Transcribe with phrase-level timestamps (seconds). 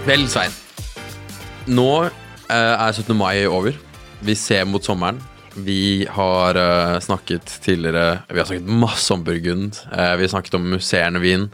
[0.00, 0.52] Vel, Svein.
[1.68, 3.12] Nå eh, er 17.
[3.12, 3.76] mai over.
[4.24, 5.18] Vi ser mot sommeren.
[5.60, 9.76] Vi har eh, snakket tidligere Vi har snakket masse om Burgund.
[9.92, 11.50] eh, vi har snakket om musserende vin.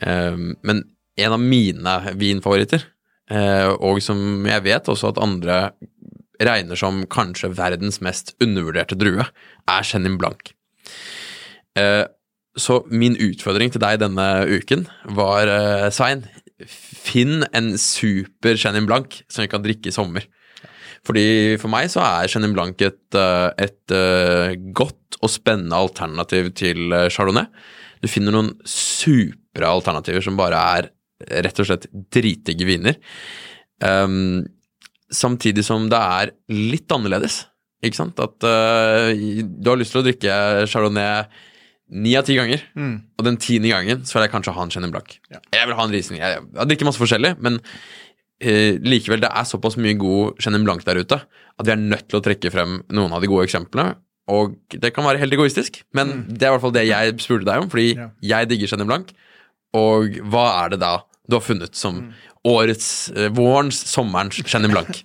[0.00, 0.84] Men
[1.16, 2.84] en av mine vinfavoritter,
[3.82, 5.56] og som jeg vet også at andre
[6.40, 9.26] regner som kanskje verdens mest undervurderte drue,
[9.68, 10.54] er Chenin Blanc.
[12.56, 14.86] Så min utfordring til deg denne uken
[15.18, 15.50] var,
[15.92, 16.22] Svein,
[17.10, 20.26] finn en super Chenin Blanc som vi kan drikke i sommer.
[21.06, 26.52] Fordi For meg så er Chenin Blanc et, eh, et eh, godt og spennende alternativ
[26.56, 27.48] til eh, chardonnay.
[28.00, 30.90] Du finner noen supre alternativer som bare er
[31.44, 32.96] rett og slett dritdigge viner.
[33.84, 34.46] Um,
[35.12, 37.42] samtidig som det er litt annerledes.
[37.84, 38.20] Ikke sant?
[38.20, 40.32] At uh, du har lyst til å drikke
[40.68, 41.28] chardonnay
[41.90, 42.62] ni av ti ganger,
[43.18, 45.16] og den tiende gangen så vil jeg kanskje ha en Chenin Blanc.
[45.52, 46.20] Jeg vil ha en Riesling.
[46.22, 47.58] Jeg, jeg drikker masse forskjellig, men
[48.40, 52.06] eh, likevel, det er såpass mye god Chenin Blanc der ute at vi er nødt
[52.08, 53.96] til å trekke frem noen av de gode eksemplene.
[54.30, 57.44] Og det kan være helt egoistisk, men det er i hvert fall det jeg spurte
[57.48, 58.10] deg om, fordi Ja.
[58.22, 59.10] jeg digger Chenin Blanc.
[59.74, 62.12] Og hva er det da du har funnet som
[62.44, 65.04] årets, eh, vårens, sommerens Chenin Blanc?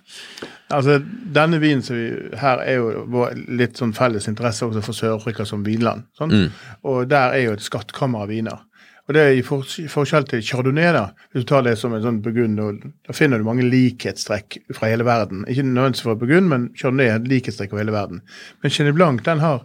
[0.66, 0.96] Altså,
[1.30, 2.08] Denne vinen som vi,
[2.40, 6.08] her er jo vår litt sånn felles interesse også for Sør-Afrika som vinland.
[6.18, 6.48] Mm.
[6.90, 8.64] Og der er jo et skattkammer av viner.
[9.06, 12.02] Og det er i for, forskjell til chardonnay, da, hvis du tar det som en
[12.02, 12.58] sånn burgund,
[13.06, 15.44] da finner du mange likhetstrekk fra hele verden.
[15.46, 18.24] Ikke nødvendigvis fra burgund, men chardonnay er et likhetstrekk over hele verden.
[18.64, 19.62] Men Chenin Blanc den har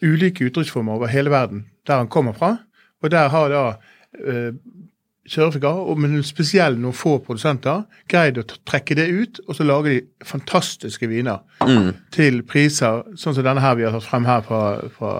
[0.00, 2.54] ulike uttrykksformer over hele verden, der han kommer fra.
[3.04, 3.66] Og der har da
[4.24, 4.56] eh,
[5.24, 10.26] Sør-Afrika, men spesielt noen få produsenter, greid å trekke det ut, og så lager de
[10.28, 11.40] fantastiske viner
[12.12, 14.62] til priser sånn som denne her vi har tatt frem her fra,
[14.92, 15.12] fra,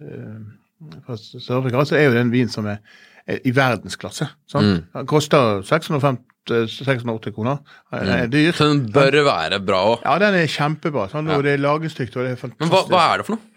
[0.00, 1.84] eh, fra Sør-Afrika.
[1.84, 2.80] Så er jo det en vin som er,
[3.28, 4.30] er i verdensklasse.
[4.48, 4.86] Sant?
[4.94, 7.60] Den koster 650-680 kroner.
[7.92, 8.56] Den er dyr.
[8.56, 10.06] Så den bør være bra òg.
[10.06, 11.10] Ja, den er kjempebra.
[11.12, 12.64] Sånn, lagringsdyktig, og det er fantastisk.
[12.64, 13.48] Men hva, hva er det for noe?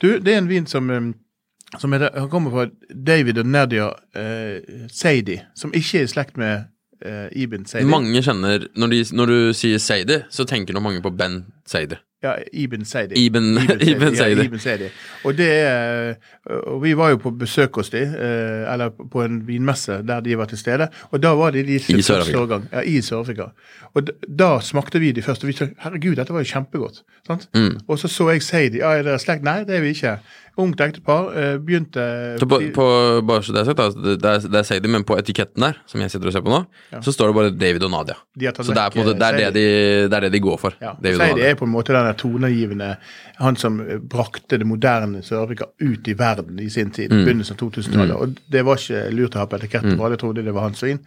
[0.00, 1.12] Du, det er en vin som, um,
[1.80, 6.66] som han kommer fra David og Nadia eh, Seidi, som ikke er i slekt med
[7.04, 7.88] eh, Ibn Seidi.
[7.88, 11.96] Mange kjenner Når, de, når du sier Seidi, så tenker nok mange på Ben Seidi.
[12.24, 13.14] Ja, Ibn Seidi.
[13.26, 13.90] Ibn- Seidi.
[14.00, 14.44] Ja, Seidi.
[14.48, 14.86] Ibn Seidi.
[15.28, 16.14] Og det er
[16.66, 20.36] Og vi var jo på besøk hos de, eh, eller på en vinmesse der de
[20.38, 20.88] var til stede.
[21.12, 22.38] Og da var det de I Sør-Afrika.
[22.40, 22.64] årgang.
[22.72, 23.50] Ja, i Sør-Afrika.
[23.94, 27.02] Og da, da smakte vi de først, og vi sa herregud, dette var jo kjempegodt.
[27.26, 27.48] Sant?
[27.54, 27.76] Mm.
[27.88, 28.78] Og så så jeg Seidi.
[28.80, 29.44] Ja, er dere slekt?
[29.44, 30.16] Nei, det er vi ikke.
[30.56, 31.32] Ungt ektepar.
[31.36, 32.84] eh, begynte Så på, på,
[33.26, 35.80] bare så det er sagt, det det er, det er Seidi, men på etiketten der,
[35.86, 36.60] som jeg sitter og ser på nå,
[37.02, 38.14] så står det bare David og Nadia.
[38.38, 39.64] De Så det er, på det, er det, de,
[40.08, 40.74] det er det de går for.
[40.80, 41.53] Ja, David Nadia.
[41.54, 42.90] Er på en måte den der toneangivende
[43.40, 47.12] Han som eh, brakte det moderne Sør-Afrika ut i verden i sin tid.
[47.12, 47.24] Mm.
[47.24, 48.14] Begynnelsen av 2000-tallet.
[48.14, 50.84] Og det var ikke lurt å ha på etiketten, for alle trodde det var hans
[50.84, 51.00] vin.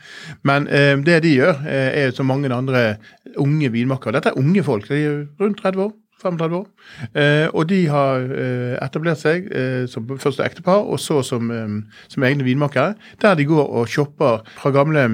[0.47, 2.97] Men eh, det de gjør, eh, er som mange andre
[3.37, 4.89] unge vinmakere Dette er unge folk.
[4.89, 5.95] De er rundt 30 år.
[6.21, 6.67] 35 år.
[7.13, 12.03] Eh, og de har eh, etablert seg eh, som først ektepar, og så som, eh,
[12.09, 15.07] som egne vinmakere, der de går og shopper fra gamle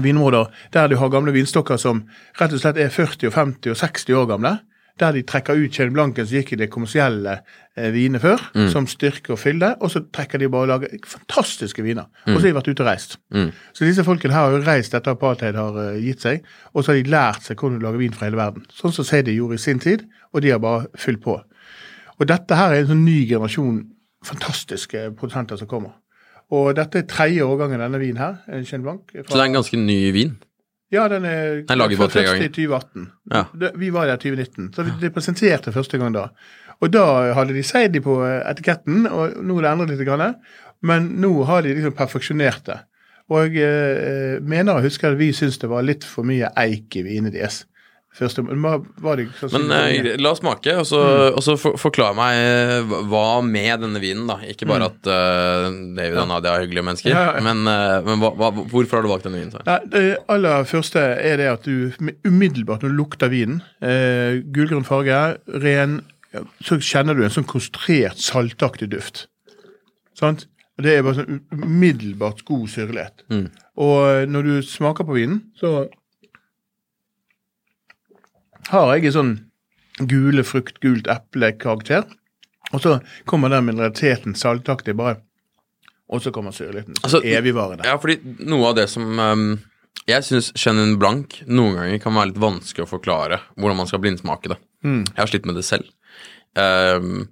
[0.00, 2.06] vinområder der du har gamle vinstokker som
[2.40, 4.58] rett og slett er 40, og 50 og 60 år gamle.
[5.00, 7.38] Der de trekker ut Chenin Blanken som gikk i det kommersielle
[7.76, 9.70] eh, vinene før, som styrke og fylle.
[9.80, 12.10] og så trekker de bare og lager fantastiske viner.
[12.26, 13.16] Og så har de vært ute og reist.
[13.72, 16.44] Så disse folkene her har jo reist etter apartheid har uh, gitt seg,
[16.74, 18.68] og så har de lært seg hvordan du lager vin fra hele verden.
[18.68, 21.40] Sånn som Sadie gjorde i sin tid, og de har bare fylt på.
[22.20, 23.80] Og dette her er en sånn ny generasjon
[24.28, 25.96] fantastiske produsenter som kommer.
[26.52, 29.06] Og dette er tredje årgangen denne vinen her, en Chenin Blanc.
[29.12, 30.34] fra- Så det er en ganske ny vin.
[30.92, 32.44] ja, den er, er laget bare tre ganger.
[32.44, 33.06] i 2018.
[33.32, 33.44] Ja.
[33.76, 36.26] Vi var der i 2019, så vi- de presenterte første gang da.
[36.82, 40.34] Og da hadde de Seidi på eh, etiketten, og nå er det endret litt, grann,
[40.82, 42.78] men nå har de liksom perfeksjonert det.
[43.30, 46.96] Og jeg eh, mener å huske at vi syntes det var litt for mye eik
[46.96, 47.64] i vinene deres.
[48.12, 49.24] Første hva var det
[49.54, 51.36] Men eh, la oss smake, og så, Mm.
[51.38, 54.36] og så for, forklar meg eh, hva med denne vinen, da.
[54.44, 57.44] Ikke bare at uh, David og Nadia er hyggelige mennesker, ja, Ja, ja.
[57.46, 59.54] men, uh, men hva, hva, hvorfor har du valgt denne vinen?
[59.54, 59.64] Så?
[59.66, 61.92] Nei, Det aller første er det at du
[62.28, 65.22] umiddelbart når du lukter vinen, eh, gulgrønn farge,
[65.64, 66.00] ren,
[66.64, 69.26] så kjenner du en sånn konsentrert, saltaktig duft.
[70.18, 70.46] Sant?
[70.82, 73.24] Det er bare sånn umiddelbart god syrlighet.
[73.32, 73.48] Mm.
[73.82, 75.86] Og når du smaker på vinen, så
[78.70, 79.34] har jeg en sånn
[80.08, 82.06] gule frukt, gult eple-karakter.
[82.72, 82.96] Og så
[83.28, 85.18] kommer den mineraliteten saltaktig bare
[86.12, 86.96] Og så kommer syrligheten.
[87.02, 87.84] Altså, evigvarende.
[87.88, 88.18] Ja, fordi
[88.48, 89.44] noe av det som um,
[90.08, 94.02] Jeg syns Chenin Blanc noen ganger kan være litt vanskelig å forklare hvordan man skal
[94.02, 94.58] blindsmake det.
[94.84, 95.04] Mm.
[95.06, 95.88] Jeg har slitt med det selv.
[96.56, 97.28] Um,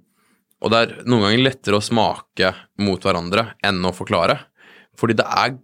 [0.61, 4.37] og det er noen ganger lettere å smake mot hverandre enn å forklare.
[4.97, 5.55] Fordi det, er,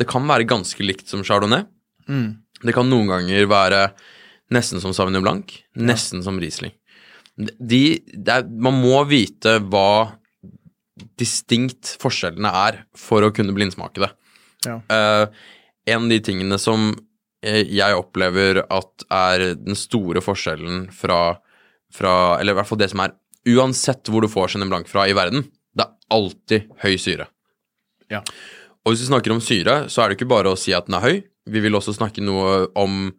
[0.00, 1.66] det kan være ganske likt som chardonnay.
[2.08, 2.28] Mm.
[2.64, 3.80] Det kan noen ganger være
[4.52, 6.74] nesten som Sauvignon Blanc, nesten som Riesling.
[7.36, 10.16] De, er, man må vite hva
[11.20, 14.10] distinkt forskjellene er for å kunne blindsmake det.
[14.66, 14.78] Ja.
[14.88, 15.52] Uh,
[15.86, 16.88] en av de tingene som
[17.44, 21.36] eh, jeg opplever at er den store forskjellen fra,
[21.94, 23.14] fra Eller i hvert fall det som er
[23.46, 25.44] Uansett hvor du får Chenin Blanc fra i verden,
[25.76, 27.28] det er alltid høy syre.
[28.10, 28.24] Ja.
[28.82, 30.96] Og hvis vi snakker om syre, så er det ikke bare å si at den
[30.98, 31.20] er høy.
[31.46, 33.12] Vi vil også snakke noe om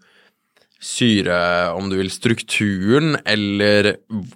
[0.84, 1.38] syre,
[1.78, 3.96] om du vil, strukturen, eller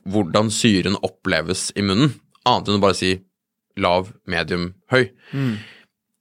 [0.09, 2.15] hvordan syren oppleves i munnen.
[2.49, 3.13] Annet enn å bare si
[3.81, 5.11] lav, medium, høy.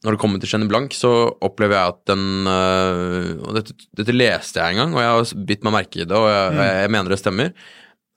[0.00, 1.12] Når det kommer til Chenin Blanc, så
[1.44, 5.44] opplever jeg at den øh, Og dette, dette leste jeg en gang, og jeg har
[5.50, 7.52] bitt meg merke i det, og jeg, jeg mener det stemmer,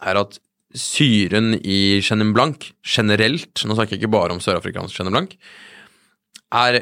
[0.04, 0.40] er at
[0.74, 5.36] syren i Chenin Blanc generelt, nå snakker jeg ikke bare om sørafrikansk Chenin Blanc,
[6.54, 6.80] er,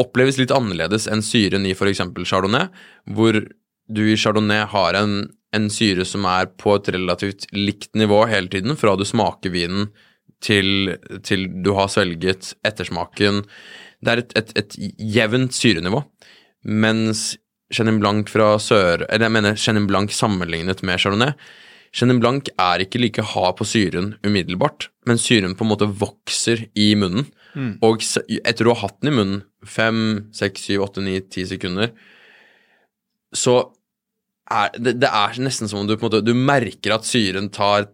[0.00, 2.02] oppleves litt annerledes enn syren i f.eks.
[2.24, 2.70] chardonnay,
[3.12, 3.36] hvor
[3.90, 5.14] du i chardonnay har en,
[5.56, 9.90] en syre som er på et relativt likt nivå hele tiden, fra du smaker vinen
[10.44, 10.94] til,
[11.26, 13.42] til du har svelget ettersmaken.
[14.00, 14.76] Det er et, et, et
[15.18, 16.04] jevnt syrenivå.
[16.64, 17.34] Mens
[17.72, 21.34] Chenin Blanc fra sør Eller jeg mener Chenin Blanc sammenlignet med Chardonnay.
[21.94, 26.68] Chenin Blanc er ikke like hard på syren umiddelbart, men syren på en måte vokser
[26.78, 27.26] i munnen.
[27.82, 31.90] Og etter du har hatt den i munnen fem, seks, syv, åtte, ni, ti sekunder,
[33.36, 33.58] så
[34.50, 37.88] er det, det er nesten som om du måte Du merker at syren tar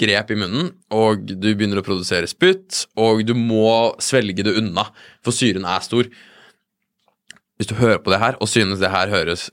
[0.00, 4.86] grep i munnen, og du begynner å produsere spytt, og du må svelge det unna,
[5.24, 6.08] for syren er stor.
[7.60, 9.50] Hvis du hører på det her og synes det her høres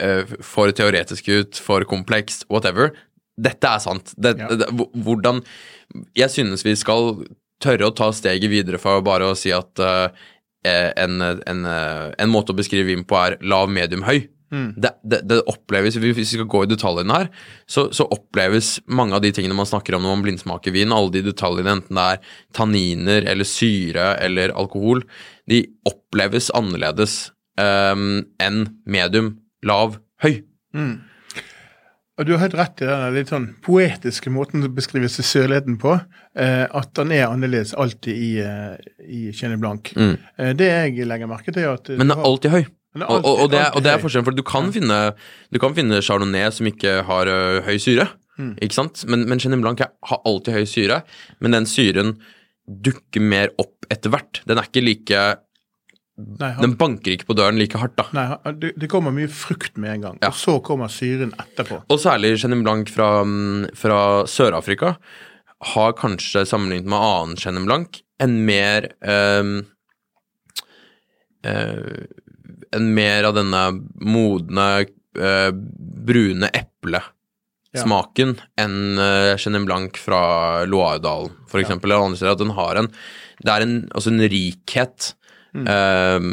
[0.00, 2.92] uh, for teoretisk ut, for komplekst, whatever,
[3.34, 4.14] dette er sant.
[4.16, 4.48] Det, Ja.
[4.54, 5.42] det, hvor- hvordan
[6.16, 7.26] Jeg synes vi skal
[7.60, 10.08] tørre å ta steget videre fra bare å si at uh,
[10.64, 14.28] en, en, eh, en måte å beskrive vin på er lav, medium, høy.
[14.76, 17.30] Det, det, det oppleves, Hvis vi skal gå i detaljene her,
[17.66, 21.14] så, så oppleves mange av de tingene man snakker om når man blindsmaker vin, alle
[21.14, 25.04] de detaljene, enten det er tanniner eller syre eller alkohol,
[25.50, 27.18] de oppleves annerledes
[27.60, 29.34] um, enn medium,
[29.66, 30.38] lav, høy.
[32.14, 35.96] Og du har helt rett i den litt sånn poetiske måten å beskrive sørligheten på.
[36.38, 39.90] Eh, at den er annerledes alltid i, eh, i Chenin Blanc.
[39.98, 40.14] Mm.
[40.38, 42.62] Eh, det jeg legger merke til, er at Men den er alltid høy.
[43.02, 44.98] Er Og, og, det, og det er forskjellen, for du kan, finne,
[45.50, 48.56] du kan finne chardonnay som ikke har ø, høy syre, Mm.
[48.66, 49.04] ikke sant?
[49.06, 50.96] Men, men Chenin Blanc har alltid høy syre,
[51.38, 52.16] men den syren
[52.66, 54.40] dukker mer opp etter hvert.
[54.50, 55.20] Den er ikke like
[56.16, 58.04] Nei, han, Den banker ikke på døren like hardt, da.
[58.14, 60.32] nei han, det, det kommer mye frukt med en gang, Ja.
[60.32, 61.80] og så kommer syren etterpå.
[61.90, 63.08] Og særlig Chenin Blanc fra,
[63.78, 64.96] fra Sør-Afrika
[65.74, 69.56] har kanskje sammenlignet med annen Chenin Blanc en mer ehm,
[71.46, 72.06] eh,
[72.72, 73.62] En mer av denne
[74.00, 74.68] modne,
[75.18, 75.50] uh,
[76.08, 82.36] brune eplesmaken enn uh, Chenin Blanc fra Loiredalen, for eksempel, eller andre steder.
[82.36, 82.92] At den har en
[83.44, 85.14] Det er en, altså en rikhet
[85.54, 86.30] ehm,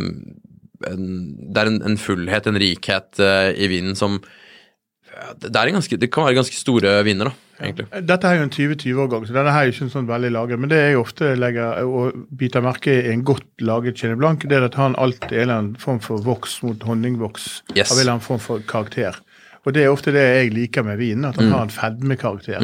[0.88, 1.08] en,
[1.50, 4.38] Det er en, en fullhet, en rikhet uh, i vinen som ja,
[5.42, 7.88] det, en ganske, det kan være ganske store viner, da, egentlig.
[8.08, 10.62] Dette er jo en 2020-årgang, så denne her er ikke en sånn veldig laget.
[10.62, 14.60] Men det jeg ofte legger og biter merke i en godt laget Chenin Blanc, det
[14.60, 17.50] er at han alltid er en form for voks mot honningvoks.
[17.76, 17.92] Yes.
[17.94, 19.20] Av en form for karakter.
[19.62, 22.64] Og det er ofte det jeg liker med vinen, at han har en fedmekarakter.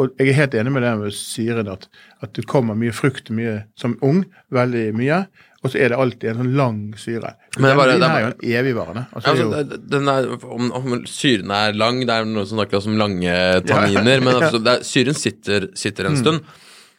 [0.00, 1.84] Og jeg er helt enig med det med syren, at,
[2.24, 4.22] at det kommer mye frukt mye som ung,
[4.54, 5.26] veldig mye,
[5.64, 7.32] og så er det alltid en sånn lang syre.
[7.58, 9.06] Men er bare- den er jo en evigvarende.
[9.12, 12.98] Altså, Altså, den er, om, om syren er lang, det er noen som snakker om
[13.00, 13.34] lange
[13.66, 16.44] tanniner, men altså, er, syren sitter, sitter en stund.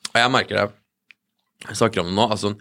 [0.10, 0.68] Og jeg merker det
[1.70, 2.28] Jeg snakker om det nå.
[2.32, 2.54] Altså,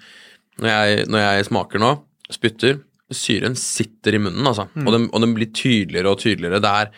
[0.58, 1.90] når jeg, når jeg smaker nå,
[2.34, 2.80] spytter,
[3.14, 4.68] syren sitter i munnen, altså.
[4.84, 6.60] Og, den, og den blir tydeligere og tydeligere.
[6.62, 6.90] Det er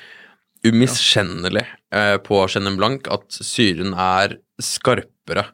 [0.70, 1.64] umiskjennelig
[1.94, 5.46] eh, på Chenin Blanc at syren er skarpere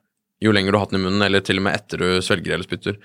[0.45, 2.55] jo lenger du har hatt den i munnen, eller til og med etter du svelger
[2.57, 2.99] eller spytter.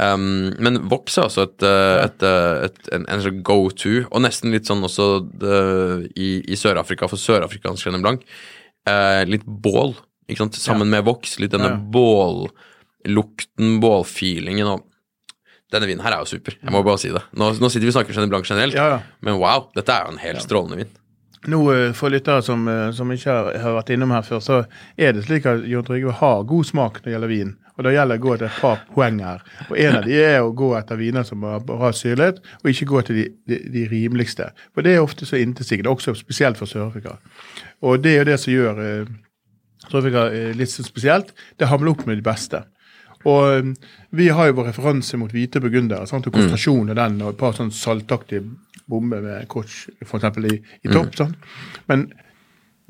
[0.00, 3.96] Um, men Vox er også et, eh, et, eh, et, en, en slags go to,
[4.10, 5.08] og nesten litt sånn også
[5.42, 5.56] det,
[6.16, 8.22] i, i Sør-Afrika, for sørafrikansk Chenin Blanc.
[8.88, 9.96] Eh, litt bål,
[10.30, 10.94] ikke sant, sammen Ja.
[10.96, 11.38] med Vox.
[11.42, 11.82] Litt denne Ja, ja.
[13.04, 14.86] bållukten, bålfeelingen og
[15.70, 17.20] Denne vinen her er jo super, jeg må bare si det.
[17.38, 18.96] Nå, nå sitter vi og snakker Chenin Blanc generelt, Ja, ja.
[19.22, 20.88] men wow, dette er jo en helt strålende vin.
[21.48, 24.56] Nå, eh, For lyttere som, eh, som ikke har, vært innom her før, så
[24.98, 27.54] er det slik at Jon Trygve har god smak når det gjelder vin.
[27.78, 29.40] Og det gjelder å gå etter et par poeng her.
[29.70, 32.90] Og En av de er å gå etter viner som har bra syrlighet, og ikke
[32.90, 34.50] gå til de, de, de rimeligste.
[34.74, 37.16] For det er ofte så intetsigende, også spesielt for Sør-Afrika.
[37.80, 39.14] Og det er jo det som gjør eh,
[39.88, 40.28] Sør-Afrika
[40.60, 41.32] litt spesielt.
[41.56, 42.66] Det hamler opp med de beste.
[43.28, 46.26] Og eh, vi har jo vår referanse mot hvite burgundere, sant?
[46.26, 48.44] og konsentrasjonen av den, og et par sånn saltaktige
[48.90, 50.28] bomber med coach f.eks.
[50.40, 51.14] I, i topp.
[51.18, 51.50] sant?
[51.90, 52.08] Men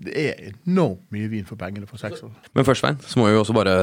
[0.01, 2.33] det er enormt mye vin for pengene for seks år.
[2.57, 3.75] Men først, Svein, så må vi også bare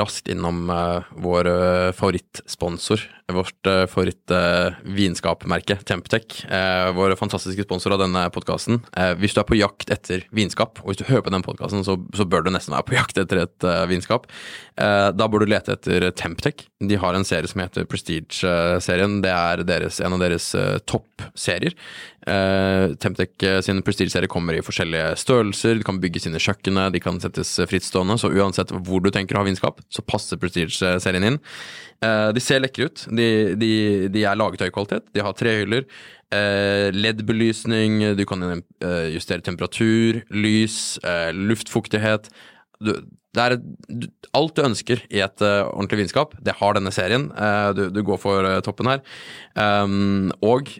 [0.00, 3.04] raskt innom uh, vår uh, favorittsponsor.
[3.30, 6.40] Vårt uh, favoritt-vinskapmerke, Temptec.
[6.50, 8.80] eh, vår fantastiske sponsor av denne podkasten.
[9.20, 11.94] hvis du er på jakt etter vinskap, og hvis du hører på den podkasten, så,
[12.16, 14.26] så bør du nesten være på jakt etter et eh, vinskap.
[14.80, 16.66] Eh, da bør du lete etter Temptec.
[16.80, 19.20] De har en serie som heter Prestige-serien.
[19.22, 21.76] Det er deres, en av deres eh, toppserier.
[22.28, 26.92] Uh, Temptec eh, sin Prestige-serie kommer i forskjellige størrelser, de kan bygges inn i kjøkkenet,
[26.92, 30.40] de kan settes eh, frittstående, så uansett hvor du tenker å ha vinskap, så passer
[30.40, 31.38] Prestige-serien inn.
[32.04, 33.28] Uh, de ser lekre ut, de,
[33.60, 33.72] de,
[34.12, 35.88] de er laget høy kvalitet, de har trehyller,
[36.36, 38.44] uh, LED-belysning, du kan
[39.14, 40.98] justere temperatur, lys,
[41.36, 42.28] luftfuktighet.
[42.84, 42.94] Du,
[43.36, 43.58] det er
[44.34, 47.28] alt du ønsker i et uh, ordentlig vinskap, det har denne serien.
[47.36, 49.04] Uh, du, du går for uh, toppen her.
[49.54, 50.70] Um, og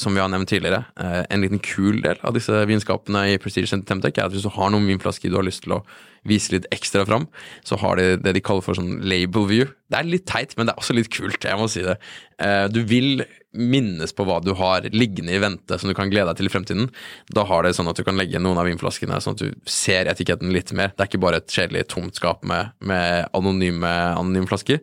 [0.00, 3.86] som vi har nevnt tidligere, en liten kul del av disse vinskapene i Prestige and
[3.88, 5.82] Temtec er at hvis du har noen vinflasker du har lyst til å
[6.28, 7.26] vise litt ekstra fram,
[7.66, 9.72] så har de det de kaller for sånn label view.
[9.90, 11.96] Det er litt teit, men det er også litt kult, jeg må si det.
[12.42, 16.30] Eh, du vil minnes på hva du har liggende i vente som du kan glede
[16.30, 16.90] deg til i fremtiden.
[17.34, 20.10] Da har det sånn at du kan legge noen av vinflaskene sånn at du ser
[20.10, 20.94] etiketten litt mer.
[20.94, 24.78] Det er ikke bare et kjedelig tomt skap med, med anonyme, anonyme flasker.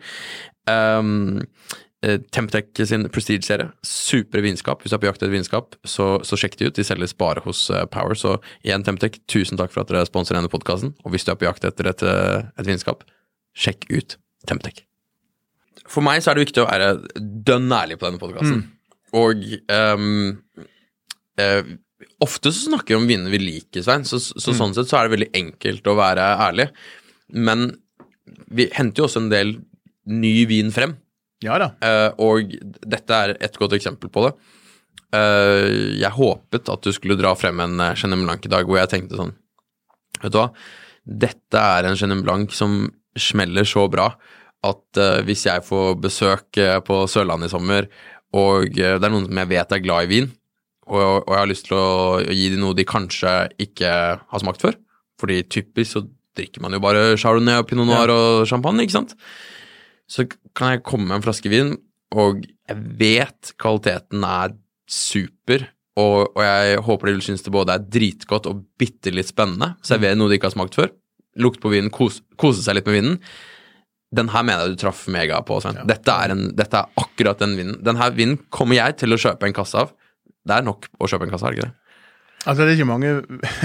[0.68, 1.46] Um,
[2.04, 4.84] eh, Temptec sin Prestige-serie, supre vinskap.
[4.84, 6.76] Hvis du er på jakt etter vinskap, så, så sjekk de ut.
[6.76, 8.20] De selges bare hos eh, Power.
[8.20, 8.36] Så
[8.68, 10.92] igjen, Temptec, tusen takk for at dere sponser denne podkasten.
[11.06, 13.08] Og hvis du er på jakt etter et, et vinskap,
[13.56, 14.87] sjekk ut Temptec.
[15.86, 18.64] For meg så er det viktig å være dønn ærlig på denne podkasten.
[19.18, 20.36] Og um,
[21.40, 21.74] uh,
[22.24, 25.08] ofte så snakker vi om vinene vi liker, Svein, så, så sånn sett så er
[25.08, 26.70] det veldig enkelt å være ærlig.
[27.36, 27.70] Men
[28.52, 29.58] vi henter jo også en del
[30.12, 30.98] ny vin frem.
[31.46, 31.72] Ja da.
[31.84, 34.34] Uh, og dette er et godt eksempel på det.
[35.16, 38.92] Uh, jeg håpet at du skulle dra frem en Chenin Blanc i dag, hvor jeg
[38.92, 39.38] tenkte sånn
[40.18, 40.48] Vet du hva,
[41.06, 42.88] dette er en Chenin Blanc som
[43.22, 44.08] smeller så bra
[44.66, 47.88] at uh, hvis jeg får besøk eh, på Sørlandet i sommer,
[48.36, 50.30] og eh, det er noen som jeg vet er glad i vin,
[50.88, 54.64] og, og jeg har lyst til å gi dem noe de kanskje ikke har smakt
[54.64, 54.78] før,
[55.22, 56.04] fordi typisk så
[56.38, 59.16] drikker man jo bare chardonnay og pinot noir og champagne, ikke sant?
[60.08, 60.24] så
[60.56, 61.74] kan jeg komme med en flaske vin,
[62.16, 64.56] og jeg vet kvaliteten er
[64.88, 65.68] super,
[66.00, 69.74] og, og jeg håper de vil synes det både er dritgodt og bitte litt spennende.
[69.86, 70.92] Servere noe de ikke har smakt før.
[71.42, 73.18] Lukte på vinen, kose, kose seg litt med vinen.
[74.16, 75.60] Den her mener jeg du traff mega på.
[75.64, 75.82] Svein.
[75.90, 77.80] Dette, er en, dette er akkurat den vinden.
[77.84, 79.92] Den her vinden kommer jeg til å kjøpe en kasse av.
[80.48, 81.87] Det er nok å kjøpe en kasse, er det ikke det?
[82.46, 83.10] Altså, det er ikke mange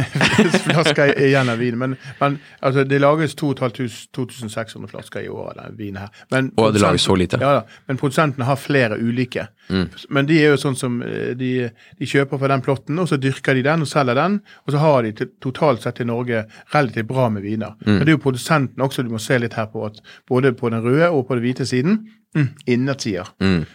[0.66, 5.76] flasker igjen av vin, men, men altså, det lages 2500-2600 flasker i året av den
[5.78, 6.08] vinen her.
[6.32, 7.38] Men Og det lages så lite?
[7.42, 9.46] Ja da, men produsentene har flere ulike.
[10.10, 11.52] Men de er jo sånn som eh, de,
[12.00, 14.82] de kjøper fra den plotten, og så dyrker de den og selger den, og så
[14.82, 17.76] har de til- totalt sett i Norge relativt bra med viner.
[17.86, 20.72] Men det er jo produsenten også du må se litt her på, at både på
[20.74, 22.02] den røde og på den hvite siden,
[22.36, 23.28] mm, innertier.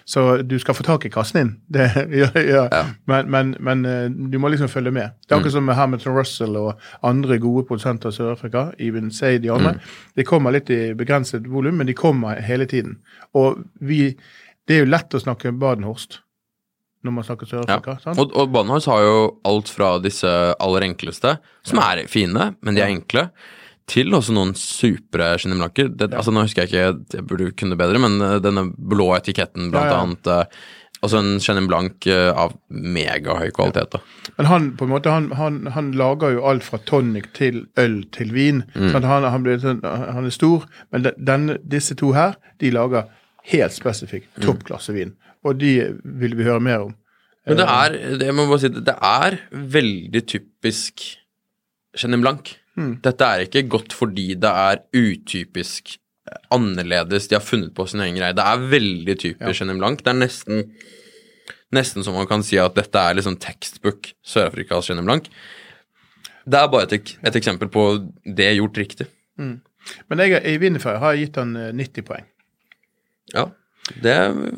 [0.05, 1.51] Så du skal få tak i kassen din.
[1.67, 2.29] Det, ja,
[2.71, 2.85] ja.
[3.05, 5.17] Men, men, men eh, du må liksom følge med.
[5.27, 8.71] Det er akkurat som med Hamilton Russell og andre gode produsenter i Sør-Afrika.
[8.79, 9.77] Even Say de andre.
[10.15, 12.99] De kommer litt i begrenset volum, men de kommer hele tiden.
[13.33, 14.15] Og vi
[14.67, 16.17] Det er jo lett å snakke Badenhorst
[17.07, 17.93] når man snakker Sør-Afrika.
[18.03, 18.13] Ja.
[18.19, 20.27] Og, og Badenhorst har jo alt fra disse
[20.59, 23.29] aller enkleste, som er fine, men de er enkle,
[23.87, 25.69] til også noen supre Chenin Ja.
[25.95, 29.71] Det, altså, nå husker jeg ikke, jeg burde kunne bedre, men eh, denne blå etiketten,
[29.71, 30.51] blant Ja, annet.
[31.05, 33.99] Altså en Chenin Blanc eh, av megahøy kvalitet, da.
[34.39, 37.99] Men han på en måte, han, han, han lager jo alt fra tonic til øl
[38.15, 38.63] til vin.
[38.73, 39.05] Sant?
[39.05, 43.05] Han, han, blir, sånn- han er stor, men de- denne, disse to her de lager
[43.53, 45.13] helt spesifikk toppklassevin.
[45.45, 45.75] Og de
[46.17, 46.95] vil vi høre mer om
[47.47, 51.05] Men det er, det, si, det, det er veldig typisk
[51.97, 52.53] Chenin Blanc.
[53.03, 58.03] Dette er ikke godt fordi det er utypisk eh, annerledes, de har funnet på sin
[58.05, 58.35] egen greie.
[58.37, 60.03] Det er veldig typisk Chenin Blanc.
[60.05, 60.65] Det er nesten,
[61.73, 65.29] nesten som man kan si at dette er liksom textbook Sør-Afrikas Chenin Blanc.
[66.47, 67.87] Det er bare et, et eksempel på
[68.23, 69.09] det gjort riktig.
[69.37, 72.29] Men jeg, i Winnerfire har jeg gitt han eh, 90 poeng.
[73.33, 73.49] Ja,
[74.03, 74.15] det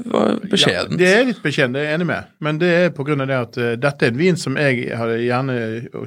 [0.10, 2.30] var Ja, det er litt beskjedent, det er jeg enig med.
[2.42, 3.16] Men det er pga.
[3.26, 5.58] det at uh, dette er en vin som jeg gjerne,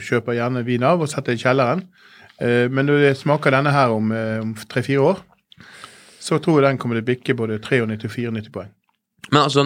[0.03, 1.85] kjøper gjerne vin av og setter i kjelleren.
[2.43, 5.23] Uh, men når jeg smaker denne her om, eh, tre-fire år,
[6.23, 8.71] så tror jeg den kommer til å bikke både 93 og 94 poeng.
[9.31, 9.65] Men altså,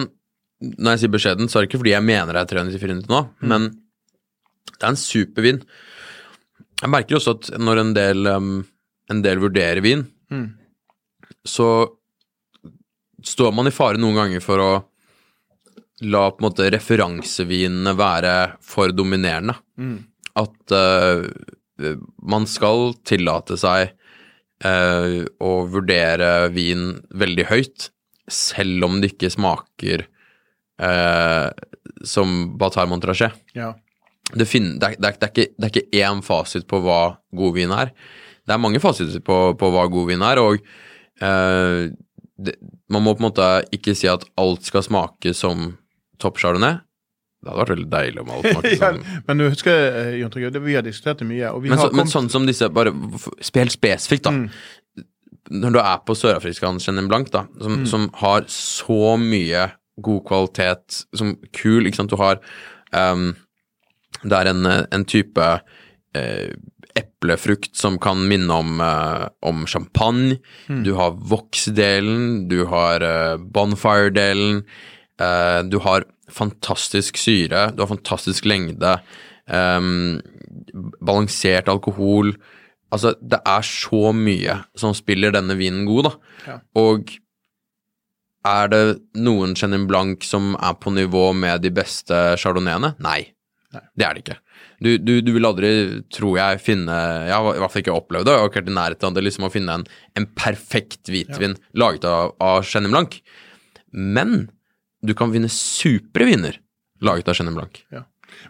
[0.61, 3.19] når jeg sier beskjeden, så er det ikke fordi jeg mener det er 394 nå,
[3.41, 3.67] men
[4.77, 5.59] det er en supervin.
[6.81, 8.65] Jeg merker også at når en del, um,
[9.09, 10.49] en del vurderer vin, Mm.
[11.47, 11.96] så
[13.27, 14.71] står man i fare noen ganger for å
[16.05, 19.55] la på en måte referansevinene være for dominerende.
[20.37, 21.25] At uh,
[22.21, 23.95] man skal tillate seg
[24.61, 27.89] uh, å vurdere vin veldig høyt,
[28.29, 30.05] selv om det ikke smaker
[30.83, 31.49] uh,
[32.05, 33.33] som Batar Montrachet.
[33.57, 33.73] Ja.
[34.35, 37.01] Det, fin- det, er, det, er, det, ikke, det er ikke én fasit på hva
[37.33, 37.95] god vin er.
[38.45, 40.61] Det er mange fasiter på, på hva god vin er, og
[42.37, 42.53] det,
[42.93, 45.73] man må på en måte ikke si at alt skal smake som
[46.21, 46.79] topp chardonnay.
[47.37, 50.31] Det hadde vært veldig deilig om alt smakte ja, som men du husker, eh, Jon
[50.33, 51.51] Trygve, det- vi har diskutert det mye.
[51.53, 54.33] Og vi men, har så, men sånn som disse Bare helt spesifikt, da.
[54.33, 55.03] Mm.
[55.61, 59.67] Når du er på sørafrikansk Chenin Blanc, da, som, som har så mye
[60.03, 62.41] god kvalitet, som kul, ikke sant, du har
[62.91, 63.29] um,
[64.23, 65.45] Det er en, en type
[66.17, 66.51] eh,
[66.97, 70.39] eplefrukt som kan minne om, uh, om champagne.
[70.67, 74.63] Du har voksdelen, du har uh, bonfire-delen.
[75.21, 78.97] Uh, du har fantastisk syre, du har fantastisk lengde.
[79.47, 80.19] Um,
[80.99, 82.33] balansert alkohol.
[82.91, 86.13] Altså, det er så mye som spiller denne vinen god, da.
[86.47, 86.59] Ja.
[86.79, 87.15] Og
[88.47, 88.83] er det
[89.19, 92.93] noen Chenin Blanc som er på nivå med de beste chardonnayene?
[93.03, 93.19] Nei.
[93.75, 93.83] Nei.
[93.97, 94.37] Det er det ikke.
[94.83, 95.69] Du, du, du vil aldri,
[96.13, 96.93] tror jeg, finne
[97.25, 98.35] Jeg har i hvert fall ikke opplevd det.
[98.37, 99.87] Har ikke vært i nærheten av det liksom å finne en,
[100.19, 103.17] en perfekt hvitvin laget av, av Chenin Blanc.
[103.91, 104.51] Men
[105.01, 106.59] du kan vinne supre viner
[107.01, 107.81] laget av Chenin Blanc.
[107.93, 108.05] Ja.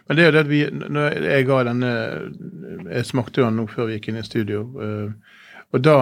[0.08, 1.90] Men det er jo det at vi Jeg ga denne
[2.90, 4.64] Jeg smakte jo den nå før vi gikk inn i studio.
[4.84, 5.36] eh,
[5.68, 5.96] og da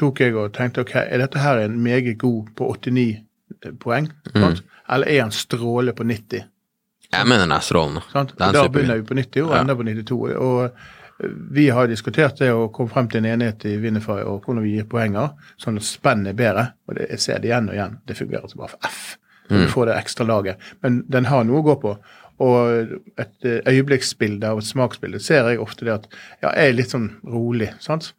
[0.00, 4.08] tok jeg og tenkte ok, er dette her en meget god på 89 poeng?
[4.32, 4.62] Mm.
[4.88, 6.46] Eller er han stråle på 90?
[7.12, 8.04] Jeg mener den er strålende.
[8.12, 8.34] Sant?
[8.38, 10.36] Er da begynner vi på 90 og ender på 92.
[10.40, 14.44] Og eh, vi har diskutert det og kommet frem til en enighet i Winnerfire og
[14.44, 16.66] hvordan vi gir poenger, sånn at spennet er bedre.
[16.88, 18.00] Og det, jeg ser det igjen og igjen.
[18.08, 19.04] Det fungerer så bare for F.
[19.50, 19.60] Mm.
[19.60, 20.68] Du får det ekstra laget.
[20.80, 21.96] Men den har noe å gå på.
[22.42, 26.08] Og et eh, øyeblikksbilde og et smaksbilde ser jeg ofte det at
[26.42, 28.10] ja, jeg er litt sånn rolig, sant.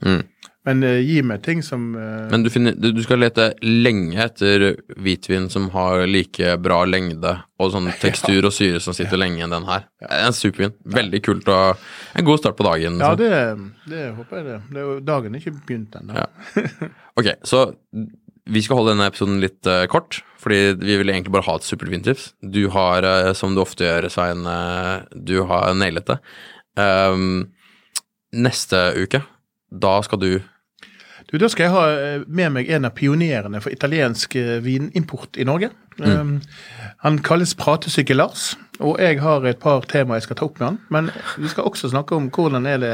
[0.66, 4.72] Men uh, gi meg ting som uh, Men du, finner, du skal lete lenge etter
[4.98, 9.54] hvitvin som har like bra lengde og sånn tekstur og syre som sitter lenge enn
[9.54, 9.86] den her.
[10.08, 10.74] Er en supervin.
[10.96, 11.86] Veldig kult og
[12.18, 12.98] en god start på dagen.
[13.04, 13.32] Ja, det,
[13.92, 14.60] det håper jeg det.
[14.74, 16.24] det dagen er ikke begynt ennå.
[16.24, 16.30] Ja.
[17.16, 17.62] Ok, så
[18.46, 21.66] vi skal holde denne episoden litt uh, kort, fordi vi vil egentlig bare ha et
[21.66, 22.32] supervintips.
[22.42, 26.20] Du har, uh, som du ofte gjør, Svein, uh, du har nailet det.
[26.78, 27.48] Um,
[28.36, 29.24] neste uke,
[29.72, 30.30] da skal du
[31.32, 31.86] Du, Da skal jeg ha
[32.28, 35.72] med meg en av pionerene for italiensk vinimport i Norge.
[35.98, 36.38] Um,
[37.02, 38.54] han kalles Pratesyke Lars.
[38.80, 40.78] og jeg har et par temaer jeg skal ta opp med han.
[40.94, 41.10] Men
[41.42, 42.94] vi skal også snakke om hvordan er det,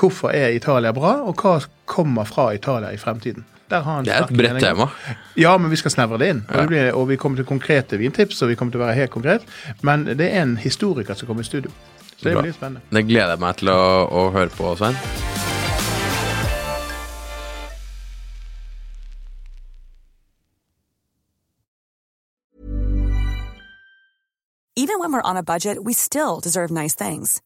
[0.00, 3.44] hvorfor er Italia bra, og hva kommer fra Italia i fremtiden.
[3.70, 4.86] Der har han Det er et bredt tema.
[5.36, 6.42] Ja, men vi skal snevre det inn.
[6.48, 6.60] Og, Ja.
[6.60, 9.10] det blir, og vi kommer til konkrete vintips, og vi kommer til å være helt
[9.10, 9.42] konkret.
[9.82, 11.70] Men det er en historiker som kommer i studio.
[12.16, 12.42] Så det Bra.
[12.42, 12.80] blir spennende.
[12.92, 14.96] Det gleder jeg meg til å, å høre på, Svein.
[24.76, 27.40] Even when we're on a budget, we still deserve nice things.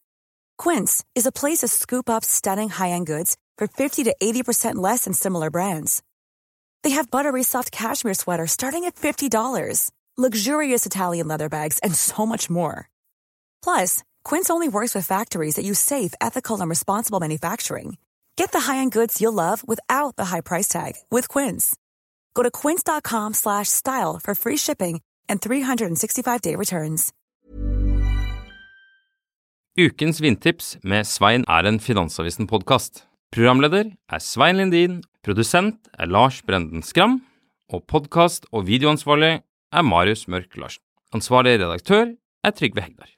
[0.57, 5.04] Quince is a place to scoop up stunning high-end goods for 50 to 80% less
[5.04, 6.02] than similar brands.
[6.82, 12.24] They have buttery soft cashmere sweaters starting at $50, luxurious Italian leather bags, and so
[12.24, 12.88] much more.
[13.62, 17.98] Plus, Quince only works with factories that use safe, ethical, and responsible manufacturing.
[18.36, 21.76] Get the high-end goods you'll love without the high price tag with Quince.
[22.34, 27.12] Go to quince.com slash style for free shipping and 365-day returns.
[29.78, 33.04] Ukens vindtips med Svein er en Finansavisen-podkast.
[33.32, 37.18] Programleder er Svein Lindin, produsent er Lars Brenden Skram,
[37.68, 40.80] og podkast- og videoansvarlig er Marius Mørk Larsen.
[41.12, 42.14] Ansvarlig redaktør
[42.44, 43.17] er Trygve Hegdar.